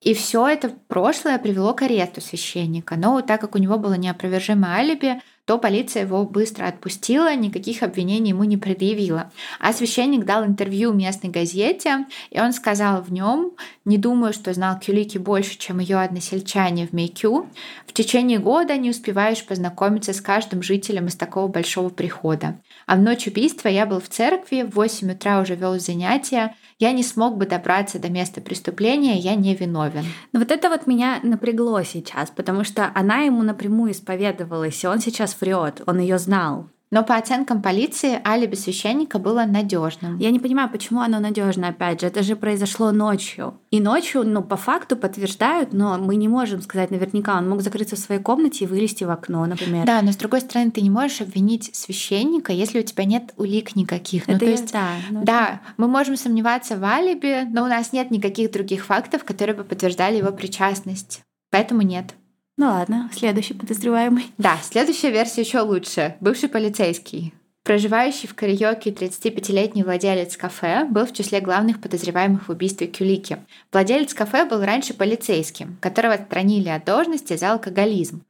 [0.00, 2.96] И все это прошлое привело к аресту священника.
[2.96, 8.30] Но так как у него было неопровержимое алиби, то полиция его быстро отпустила, никаких обвинений
[8.30, 9.32] ему не предъявила.
[9.58, 13.52] А священник дал интервью местной газете, и он сказал в нем,
[13.84, 17.48] не думаю, что знал Кюлики больше, чем ее односельчане в Мейкю.
[17.86, 22.60] В течение года не успеваешь познакомиться с каждым жителем из такого большого прихода.
[22.86, 26.90] А в ночь убийства я был в церкви, в 8 утра уже вел занятия, я
[26.90, 30.04] не смог бы добраться до места преступления, я не виновен.
[30.32, 34.98] Но вот это вот меня напрягло сейчас, потому что она ему напрямую исповедовалась, и он
[34.98, 36.70] сейчас врет, он ее знал.
[36.92, 40.18] Но по оценкам полиции алиби священника было надежным.
[40.18, 42.06] Я не понимаю, почему оно надежно, опять же.
[42.06, 43.58] Это же произошло ночью.
[43.70, 47.38] И ночью, ну, по факту подтверждают, но мы не можем сказать наверняка.
[47.38, 49.86] Он мог закрыться в своей комнате и вылезти в окно, например.
[49.86, 53.74] Да, но с другой стороны, ты не можешь обвинить священника, если у тебя нет улик
[53.74, 54.28] никаких.
[54.28, 54.88] Ну, это ну, то есть, да.
[55.10, 59.56] Ну, да, мы можем сомневаться в алиби, но у нас нет никаких других фактов, которые
[59.56, 61.22] бы подтверждали его причастность.
[61.50, 62.14] Поэтому нет.
[62.62, 64.26] Ну ладно, следующий подозреваемый.
[64.38, 66.14] Да, следующая версия еще лучше.
[66.20, 67.34] Бывший полицейский.
[67.64, 73.38] Проживающий в кариоке 35-летний владелец кафе был в числе главных подозреваемых в убийстве Кюлики.
[73.72, 78.22] Владелец кафе был раньше полицейским, которого отстранили от должности за алкоголизм.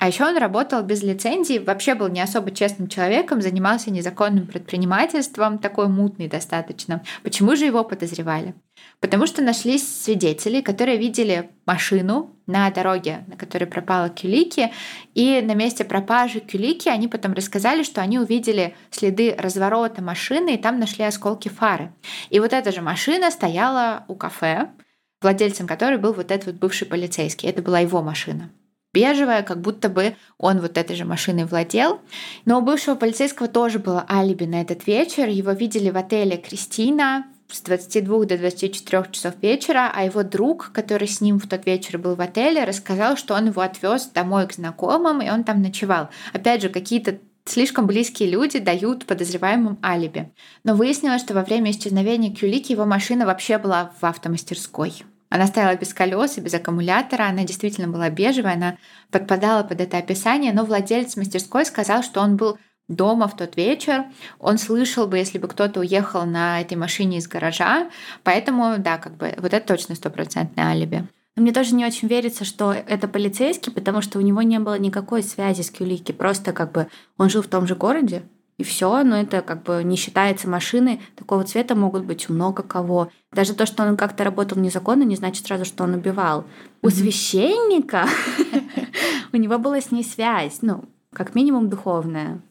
[0.00, 5.58] А еще он работал без лицензии, вообще был не особо честным человеком, занимался незаконным предпринимательством,
[5.58, 7.02] такой мутный достаточно.
[7.22, 8.54] Почему же его подозревали?
[9.00, 14.72] Потому что нашлись свидетели, которые видели машину на дороге, на которой пропала Кюлики,
[15.14, 20.58] и на месте пропажи Кюлики они потом рассказали, что они увидели следы разворота машины, и
[20.58, 21.92] там нашли осколки фары.
[22.30, 24.70] И вот эта же машина стояла у кафе,
[25.20, 27.50] владельцем которой был вот этот вот бывший полицейский.
[27.50, 28.50] Это была его машина
[28.92, 32.00] бежевая, как будто бы он вот этой же машиной владел.
[32.44, 35.28] Но у бывшего полицейского тоже было алиби на этот вечер.
[35.28, 41.08] Его видели в отеле Кристина с 22 до 24 часов вечера, а его друг, который
[41.08, 44.54] с ним в тот вечер был в отеле, рассказал, что он его отвез домой к
[44.54, 46.10] знакомым, и он там ночевал.
[46.32, 50.30] Опять же, какие-то слишком близкие люди дают подозреваемым алиби.
[50.64, 54.92] Но выяснилось, что во время исчезновения Кюлики его машина вообще была в автомастерской.
[55.30, 58.76] Она стояла без колес и без аккумулятора, она действительно была бежевая, она
[59.10, 64.06] подпадала под это описание, но владелец мастерской сказал, что он был дома в тот вечер,
[64.40, 67.88] он слышал бы, если бы кто-то уехал на этой машине из гаража,
[68.24, 71.06] поэтому, да, как бы вот это точно стопроцентное алиби.
[71.36, 75.22] мне тоже не очень верится, что это полицейский, потому что у него не было никакой
[75.22, 76.10] связи с Кюлики.
[76.10, 78.24] Просто как бы он жил в том же городе,
[78.60, 81.00] и все, но это как бы не считается машины.
[81.16, 83.10] Такого цвета могут быть много кого.
[83.32, 86.44] Даже то, что он как-то работал незаконно, не значит сразу, что он убивал.
[86.82, 88.06] У священника
[89.32, 92.42] у него была с ней связь, ну, как минимум духовная.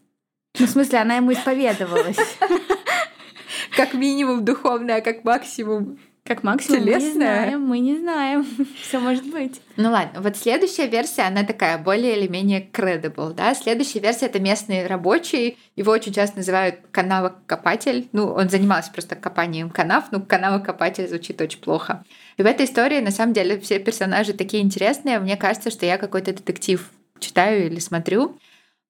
[0.59, 2.17] Ну, в смысле, она ему исповедовалась.
[3.77, 7.01] Как минимум духовная, а как максимум как максимум Телесная.
[7.01, 8.47] мы не знаем, мы не знаем.
[8.83, 9.59] Все может быть.
[9.77, 13.55] Ну ладно, вот следующая версия, она такая более или менее credible, да.
[13.55, 15.57] Следующая версия— это местный рабочий.
[15.75, 18.09] Его очень часто называют канавокопатель.
[18.11, 22.03] Ну, он занимался просто копанием канав, но канавокопатель звучит очень плохо.
[22.37, 25.17] И в этой истории, на самом деле, все персонажи такие интересные.
[25.17, 28.37] Мне кажется, что я какой-то детектив читаю или смотрю.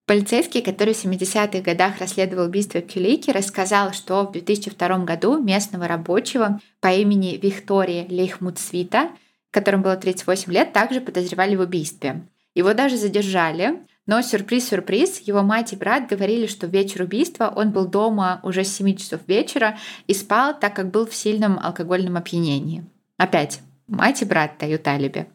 [0.09, 6.59] Полицейский, который в 70-х годах расследовал убийство Кюлики, рассказал, что в 2002 году местного рабочего
[6.79, 9.11] по имени Виктория Лейхмутсвита,
[9.51, 12.23] которому было 38 лет, также подозревали в убийстве.
[12.55, 17.69] Его даже задержали, но сюрприз-сюрприз, его мать и брат говорили, что в вечер убийства он
[17.69, 22.17] был дома уже с 7 часов вечера и спал, так как был в сильном алкогольном
[22.17, 22.83] опьянении.
[23.17, 25.27] Опять, мать и брат дают алиби.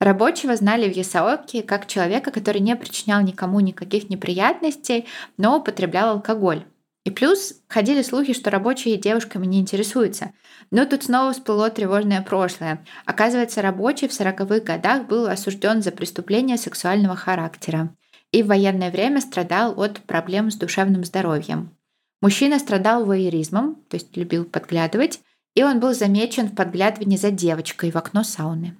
[0.00, 6.64] Рабочего знали в Ясаоке как человека, который не причинял никому никаких неприятностей, но употреблял алкоголь.
[7.04, 10.32] И плюс ходили слухи, что рабочие девушками не интересуются.
[10.70, 12.84] Но тут снова всплыло тревожное прошлое.
[13.04, 17.94] Оказывается, рабочий в 40-х годах был осужден за преступление сексуального характера
[18.32, 21.76] и в военное время страдал от проблем с душевным здоровьем.
[22.22, 25.20] Мужчина страдал воеризмом, то есть любил подглядывать,
[25.54, 28.76] и он был замечен в подглядывании за девочкой в окно сауны.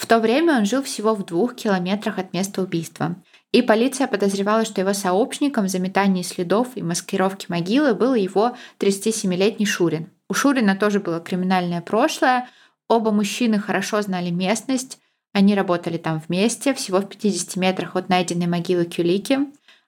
[0.00, 3.16] В то время он жил всего в двух километрах от места убийства.
[3.52, 9.66] И полиция подозревала, что его сообщником в заметании следов и маскировке могилы был его 37-летний
[9.66, 10.08] Шурин.
[10.30, 12.48] У Шурина тоже было криминальное прошлое.
[12.88, 14.98] Оба мужчины хорошо знали местность.
[15.34, 19.40] Они работали там вместе, всего в 50 метрах от найденной могилы Кюлики.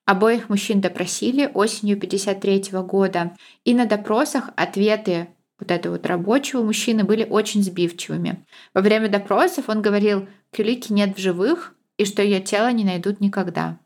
[0.05, 3.35] Обоих мужчин допросили осенью 1953 года.
[3.65, 5.29] И на допросах ответы
[5.63, 8.45] вот этого вот рабочего мужчины были очень сбивчивыми.
[8.75, 13.21] Во время допросов он говорил, Кюлики нет в живых, и что ее тело не найдут
[13.21, 13.79] никогда.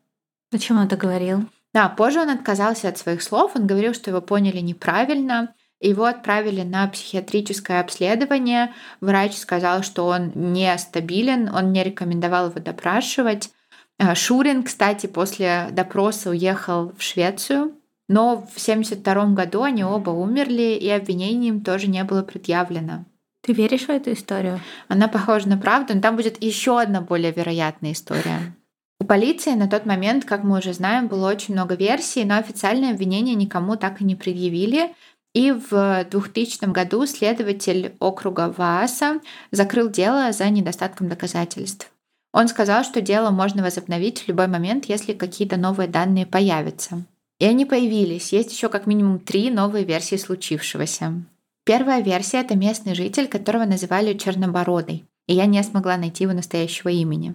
[0.51, 1.45] Почему он это говорил?
[1.75, 6.62] Да, позже он отказался от своих слов, он говорил, что его поняли неправильно, его отправили
[6.62, 8.73] на психиатрическое обследование.
[9.03, 13.51] Врач сказал, что он нестабилен, он не рекомендовал его допрашивать.
[13.99, 17.75] А, Шурин, кстати, после допроса уехал в Швецию,
[18.09, 23.05] но в 1972 году они оба умерли, и обвинений им тоже не было предъявлено.
[23.42, 24.61] Ты веришь в эту историю?
[24.88, 28.55] Она похожа на правду, но там будет еще одна более вероятная история.
[28.99, 32.92] У полиции на тот момент, как мы уже знаем, было очень много версий, но официальное
[32.92, 34.95] обвинение никому так и не предъявили.
[35.35, 41.92] И в 2000 году следователь округа Вааса закрыл дело за недостатком доказательств.
[42.33, 47.05] Он сказал, что дело можно возобновить в любой момент, если какие-то новые данные появятся.
[47.38, 48.33] И они появились.
[48.33, 51.25] Есть еще как минимум три новые версии случившегося.
[51.64, 56.88] Первая версия— это местный житель, которого называли Чернобородый, и я не смогла найти его настоящего
[56.88, 57.35] имени.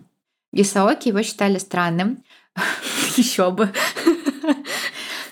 [0.51, 2.23] В Исаоке его считали странным.
[3.17, 3.71] Еще бы.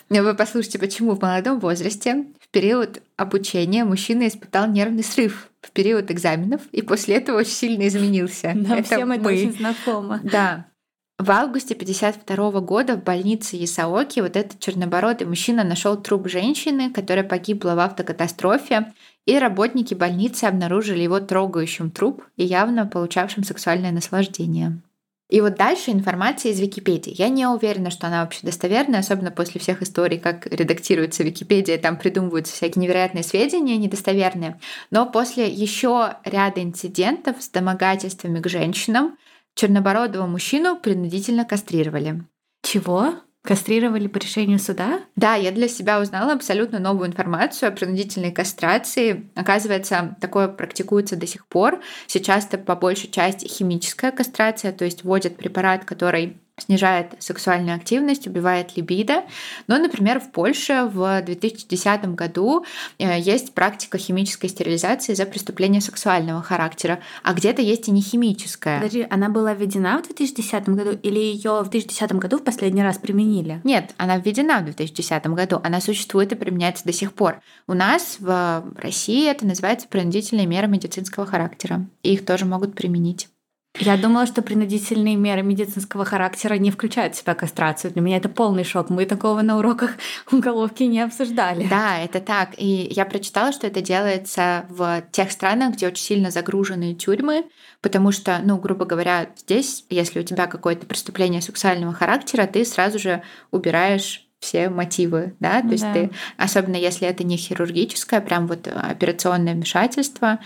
[0.10, 6.10] Вы послушайте, почему в молодом возрасте, в период обучения, мужчина испытал нервный срыв в период
[6.10, 8.54] экзаменов и после этого очень сильно изменился.
[8.56, 9.16] Нам это всем мы.
[9.16, 10.20] это очень знакомо.
[10.24, 10.66] Да.
[11.20, 17.26] В августе 52 года в больнице Исаоки вот этот чернобородый мужчина нашел труп женщины, которая
[17.26, 18.94] погибла в автокатастрофе,
[19.26, 24.82] и работники больницы обнаружили его трогающим труп и явно получавшим сексуальное наслаждение.
[25.30, 27.14] И вот дальше информация из Википедии.
[27.14, 31.98] Я не уверена, что она вообще достоверная, особенно после всех историй, как редактируется Википедия, там
[31.98, 34.58] придумываются всякие невероятные сведения, недостоверные.
[34.90, 39.18] Но после еще ряда инцидентов с домогательствами к женщинам
[39.60, 42.24] чернобородого мужчину принудительно кастрировали.
[42.64, 43.16] Чего?
[43.42, 45.02] Кастрировали по решению суда?
[45.16, 49.30] Да, я для себя узнала абсолютно новую информацию о принудительной кастрации.
[49.36, 51.82] Оказывается, такое практикуется до сих пор.
[52.08, 58.28] Сейчас это по большей части химическая кастрация, то есть вводят препарат, который снижает сексуальную активность,
[58.28, 59.24] убивает либидо.
[59.68, 62.66] Но, например, в Польше в 2010 году
[62.98, 68.80] э, есть практика химической стерилизации за преступление сексуального характера, а где-то есть и не химическая.
[68.80, 72.98] Подожди, она была введена в 2010 году или ее в 2010 году в последний раз
[72.98, 73.62] применили?
[73.64, 77.42] Нет, она введена в 2010 году, она существует и применяется до сих пор.
[77.68, 83.28] У нас в России это называется принудительные меры медицинского характера, и их тоже могут применить.
[83.78, 87.92] Я думала, что принудительные меры медицинского характера не включают в себя кастрацию.
[87.92, 88.90] Для меня это полный шок.
[88.90, 89.92] Мы такого на уроках
[90.32, 91.68] уголовки не обсуждали.
[91.68, 92.52] Да, это так.
[92.58, 97.46] И я прочитала, что это делается в тех странах, где очень сильно загружены тюрьмы,
[97.82, 102.98] потому что, ну, грубо говоря, здесь, если у тебя какое-то преступление сексуального характера, ты сразу
[102.98, 105.72] же убираешь все мотивы, да, то да.
[105.72, 110.40] есть ты, особенно если это не хирургическое, прям вот операционное вмешательство,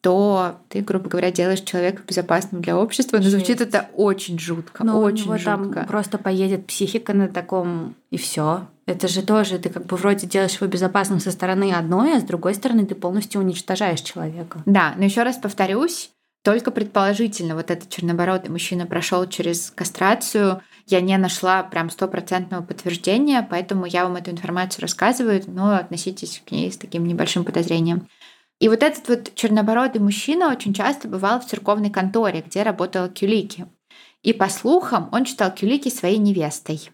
[0.00, 3.18] то ты, грубо говоря, делаешь человека безопасным для общества.
[3.18, 5.74] Но звучит это очень жутко, Но очень у него жутко.
[5.80, 8.66] Там просто поедет психика на таком и все.
[8.86, 12.24] Это же тоже ты как бы вроде делаешь его безопасным со стороны одной, а с
[12.24, 14.62] другой стороны ты полностью уничтожаешь человека.
[14.64, 16.10] Да, но еще раз повторюсь,
[16.42, 20.62] только предположительно вот этот чернобородый мужчина прошел через кастрацию.
[20.90, 26.50] Я не нашла прям стопроцентного подтверждения, поэтому я вам эту информацию рассказываю, но относитесь к
[26.50, 28.08] ней с таким небольшим подозрением.
[28.58, 33.68] И вот этот вот чернобородый мужчина очень часто бывал в церковной конторе, где работала Кюлики.
[34.24, 36.90] И по слухам, он считал Кюлики своей невестой.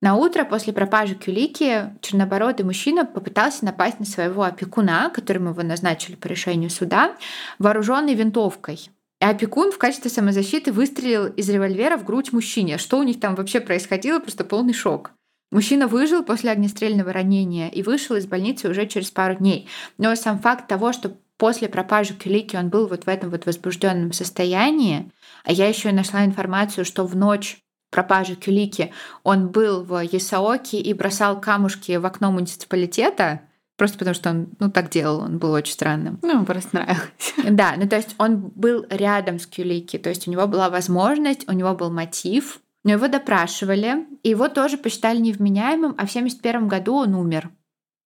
[0.00, 6.14] На утро после пропажи Кюлики чернобородый мужчина попытался напасть на своего опекуна, которым его назначили
[6.16, 7.14] по решению суда,
[7.58, 8.88] вооруженный винтовкой.
[9.24, 12.76] И опекун в качестве самозащиты выстрелил из револьвера в грудь мужчине.
[12.76, 15.12] Что у них там вообще происходило, просто полный шок.
[15.50, 19.66] Мужчина выжил после огнестрельного ранения и вышел из больницы уже через пару дней.
[19.96, 24.12] Но сам факт того, что после пропажи Кюлики он был вот в этом вот возбужденном
[24.12, 25.10] состоянии,
[25.44, 27.56] а я еще и нашла информацию, что в ночь
[27.90, 33.40] пропажи Кюлики он был в Ясаоке и бросал камушки в окно муниципалитета,
[33.76, 36.20] Просто потому что он, ну, так делал, он был очень странным.
[36.22, 37.34] Ну, просто нравилось.
[37.50, 41.48] Да, ну, то есть он был рядом с Кюлики, то есть у него была возможность,
[41.48, 46.68] у него был мотив, но его допрашивали, и его тоже посчитали невменяемым, а в 1971
[46.68, 47.50] году он умер.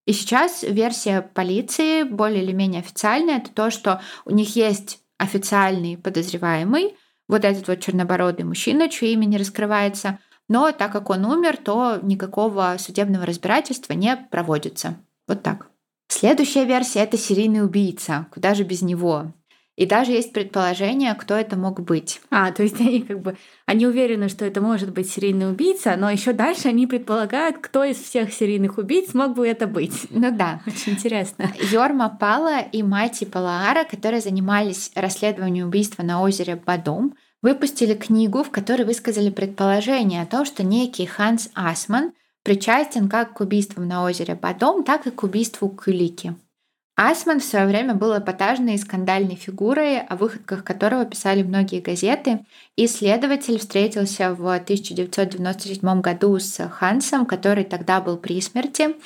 [0.07, 5.99] И сейчас версия полиции, более или менее официальная, это то, что у них есть официальный
[5.99, 6.97] подозреваемый,
[7.29, 11.99] вот этот вот чернобородый мужчина, чье имя не раскрывается, но так как он умер, то
[12.01, 14.97] никакого судебного разбирательства не проводится.
[15.29, 15.69] Вот так.
[16.09, 18.27] Следующая версия— это серийный убийца.
[18.33, 19.33] Куда же без него?
[19.77, 22.21] И даже есть предположение, кто это мог быть.
[22.31, 26.11] А, то есть они как бы они уверены, что это может быть серийный убийца, но
[26.11, 30.09] еще дальше они предполагают, кто из всех серийных убийц мог бы это быть.
[30.11, 30.63] Ну да.
[30.67, 31.53] Очень интересно.
[31.71, 38.51] Йорма Пала и Мати Палаара, которые занимались расследованием убийства на озере Бадум, выпустили книгу, в
[38.51, 42.15] которой высказали предположение о том, что некий Ханс Асман
[42.49, 46.35] причастен как к убийствам на озере Бадом, так и к убийству Кулики.
[46.97, 52.47] Асман в свое время был эпатажной и скандальной фигурой, о выходках которого писали многие газеты.
[52.75, 58.97] Исследователь встретился в 1997 году с Хансом, который тогда был при смерти.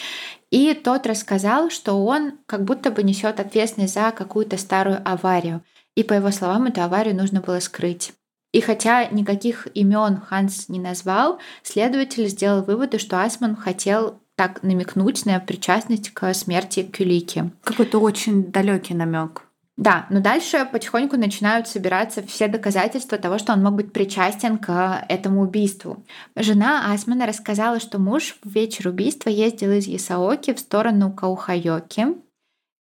[0.52, 5.64] И тот рассказал, что он как будто бы несет ответственность за какую-то старую аварию.
[5.96, 8.12] И по его словам, эту аварию нужно было скрыть.
[8.52, 15.24] И хотя никаких имен Ханс не назвал, следователь сделал выводы, что Асман хотел так намекнуть
[15.24, 17.50] на причастность к смерти Кюлики.
[17.62, 19.46] Какой-то очень далекий намек.
[19.78, 25.04] Да, но дальше потихоньку начинают собираться все доказательства того, что он мог быть причастен к
[25.08, 26.04] этому убийству.
[26.36, 32.08] Жена Асмана рассказала, что муж в вечер убийства ездил из Ясаоки в сторону Каухайоки.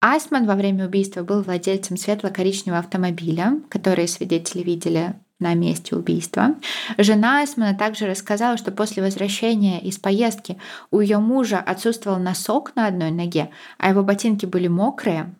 [0.00, 6.54] Асман во время убийства был владельцем светло-коричневого автомобиля, который свидетели видели на месте убийства.
[6.96, 10.58] Жена Эсмана также рассказала, что после возвращения из поездки
[10.90, 15.34] у ее мужа отсутствовал носок на одной ноге, а его ботинки были мокрые.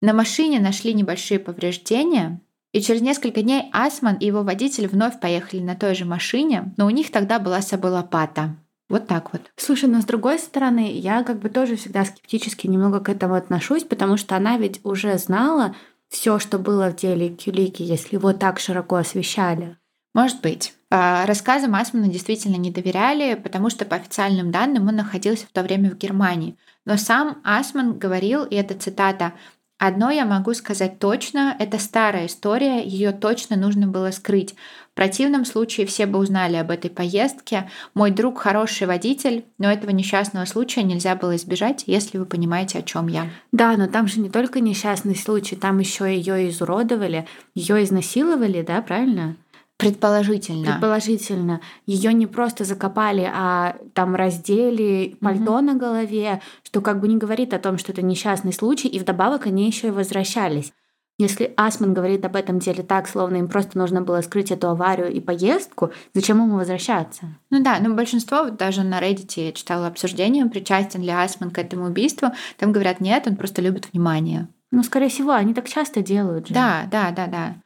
[0.00, 2.40] На машине нашли небольшие повреждения,
[2.72, 6.86] и через несколько дней Асман и его водитель вновь поехали на той же машине, но
[6.86, 8.56] у них тогда была с собой лопата.
[8.88, 9.42] Вот так вот.
[9.56, 13.84] Слушай, но с другой стороны, я как бы тоже всегда скептически немного к этому отношусь,
[13.84, 15.76] потому что она ведь уже знала,
[16.10, 19.78] все, что было в деле Кюлики, если его так широко освещали?
[20.12, 20.74] Может быть.
[20.90, 25.90] Рассказам Асмана действительно не доверяли, потому что по официальным данным он находился в то время
[25.90, 26.58] в Германии.
[26.84, 29.34] Но сам Асман говорил, и это цитата,
[29.82, 34.54] Одно я могу сказать точно, это старая история, ее точно нужно было скрыть.
[34.92, 37.70] В противном случае все бы узнали об этой поездке.
[37.94, 42.82] Мой друг хороший водитель, но этого несчастного случая нельзя было избежать, если вы понимаете, о
[42.82, 43.30] чем я.
[43.52, 48.82] Да, но там же не только несчастный случай, там еще ее изуродовали, ее изнасиловали, да,
[48.82, 49.36] правильно?
[49.80, 50.72] Предположительно.
[50.72, 51.60] Предположительно.
[51.86, 55.60] Ее не просто закопали, а там раздели пальто угу.
[55.60, 59.46] на голове, что как бы не говорит о том, что это несчастный случай, и вдобавок
[59.46, 60.72] они еще и возвращались.
[61.20, 65.12] Если Асман говорит об этом деле так, словно им просто нужно было скрыть эту аварию
[65.12, 67.26] и поездку, зачем ему возвращаться?
[67.50, 71.58] Ну да, но большинство, вот даже на Reddit я читала обсуждение, причастен ли Асман к
[71.58, 74.48] этому убийству, там говорят, нет, он просто любит внимание.
[74.70, 76.54] Ну, скорее всего, они так часто делают же.
[76.54, 77.56] Да, да, да, да.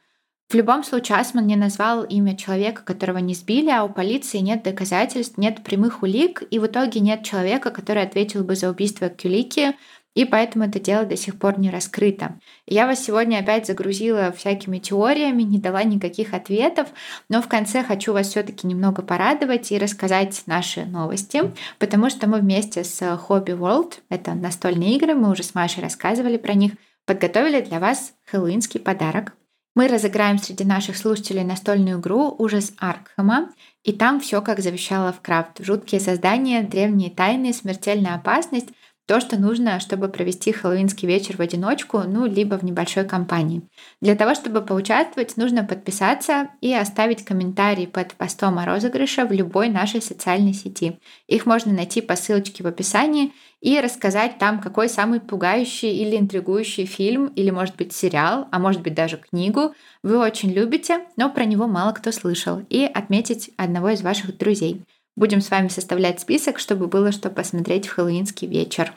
[0.47, 4.61] В любом случае, Асман не назвал имя человека, которого не сбили, а у полиции нет
[4.61, 9.75] доказательств, нет прямых улик, и в итоге нет человека, который ответил бы за убийство Кюлики,
[10.13, 12.39] и поэтому это дело до сих пор не раскрыто.
[12.67, 16.89] Я вас сегодня опять загрузила всякими теориями, не дала никаких ответов,
[17.27, 22.39] но в конце хочу вас все-таки немного порадовать и рассказать наши новости, потому что мы
[22.39, 26.73] вместе с Hobby World, это настольные игры, мы уже с Машей рассказывали про них,
[27.05, 29.33] подготовили для вас хэллоуинский подарок.
[29.75, 33.49] Мы разыграем среди наших слушателей настольную игру «Ужас Аркхема»,
[33.83, 35.59] и там все как завещала в Крафт.
[35.59, 38.69] Жуткие создания, древние тайны, смертельная опасность—
[39.07, 43.61] то, что нужно, чтобы провести хэллоуинский вечер в одиночку, ну, либо в небольшой компании.
[44.01, 49.69] Для того, чтобы поучаствовать, нужно подписаться и оставить комментарий под постом о розыгрыше в любой
[49.69, 50.99] нашей социальной сети.
[51.27, 53.31] Их можно найти по ссылочке в описании
[53.61, 58.81] и рассказать там, какой самый пугающий или интригующий фильм, или, может быть, сериал, а может
[58.81, 63.89] быть, даже книгу вы очень любите, но про него мало кто слышал, и отметить одного
[63.89, 64.83] из ваших друзей.
[65.15, 68.93] Будем с вами составлять список, чтобы было что посмотреть в хэллоуинский вечер.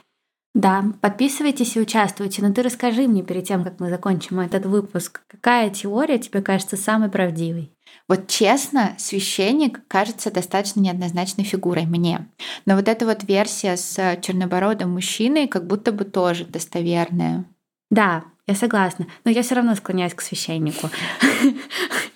[0.54, 2.42] Да, подписывайтесь и участвуйте.
[2.42, 6.76] Но ты расскажи мне перед тем, как мы закончим этот выпуск, какая теория тебе кажется
[6.76, 7.72] самой правдивой?
[8.08, 12.26] Вот честно, священник кажется достаточно неоднозначной фигурой мне.
[12.66, 17.44] Но вот эта вот версия с чернобородым мужчиной как будто бы тоже достоверная.
[17.90, 20.90] Да, я согласна, но я все равно склоняюсь к священнику.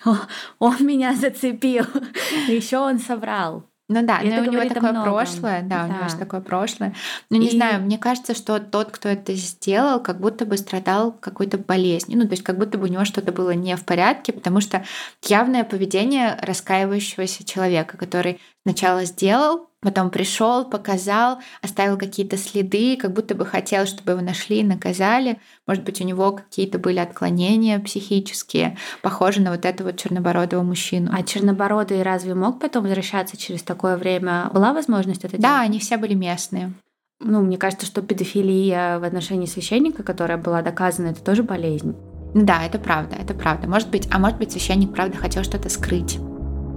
[0.59, 1.85] Он меня зацепил,
[2.47, 3.63] еще он соврал.
[3.89, 6.95] Ну да, и но у него такое прошлое, да, да, у него же такое прошлое.
[7.29, 7.51] Ну не и...
[7.51, 12.17] знаю, мне кажется, что тот, кто это сделал, как будто бы страдал какой-то болезнью.
[12.17, 14.85] Ну то есть как будто бы у него что-то было не в порядке, потому что
[15.23, 23.35] явное поведение раскаивающегося человека, который сначала сделал, потом пришел, показал, оставил какие-то следы, как будто
[23.35, 25.39] бы хотел, чтобы его нашли и наказали.
[25.67, 31.11] Может быть, у него какие-то были отклонения психические, похожи на вот этого чернобородого мужчину.
[31.13, 34.49] А чернобородый разве мог потом возвращаться через такое время?
[34.53, 35.43] Была возможность это делать?
[35.43, 36.73] Да, они все были местные.
[37.19, 41.95] Ну, мне кажется, что педофилия в отношении священника, которая была доказана, это тоже болезнь.
[42.33, 43.67] Да, это правда, это правда.
[43.69, 46.19] Может быть, а может быть, священник правда хотел что-то скрыть.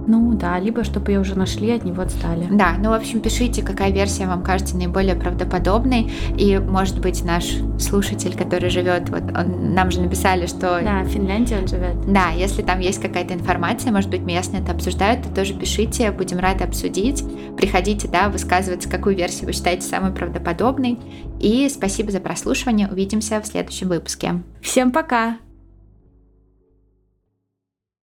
[0.07, 2.47] Ну да, либо чтобы ее уже нашли, от него отстали.
[2.49, 6.09] Да, ну в общем, пишите, какая версия вам кажется наиболее правдоподобной.
[6.37, 10.79] И, может быть, наш слушатель, который живет, вот он, нам же написали, что...
[10.81, 12.11] Да, в Финляндии он живет.
[12.11, 16.39] Да, если там есть какая-то информация, может быть, местные это обсуждают, то тоже пишите, будем
[16.39, 17.23] рады обсудить.
[17.57, 20.99] Приходите, да, высказываться, какую версию вы считаете самой правдоподобной.
[21.41, 22.87] И спасибо за прослушивание.
[22.87, 24.41] Увидимся в следующем выпуске.
[24.61, 25.37] Всем пока!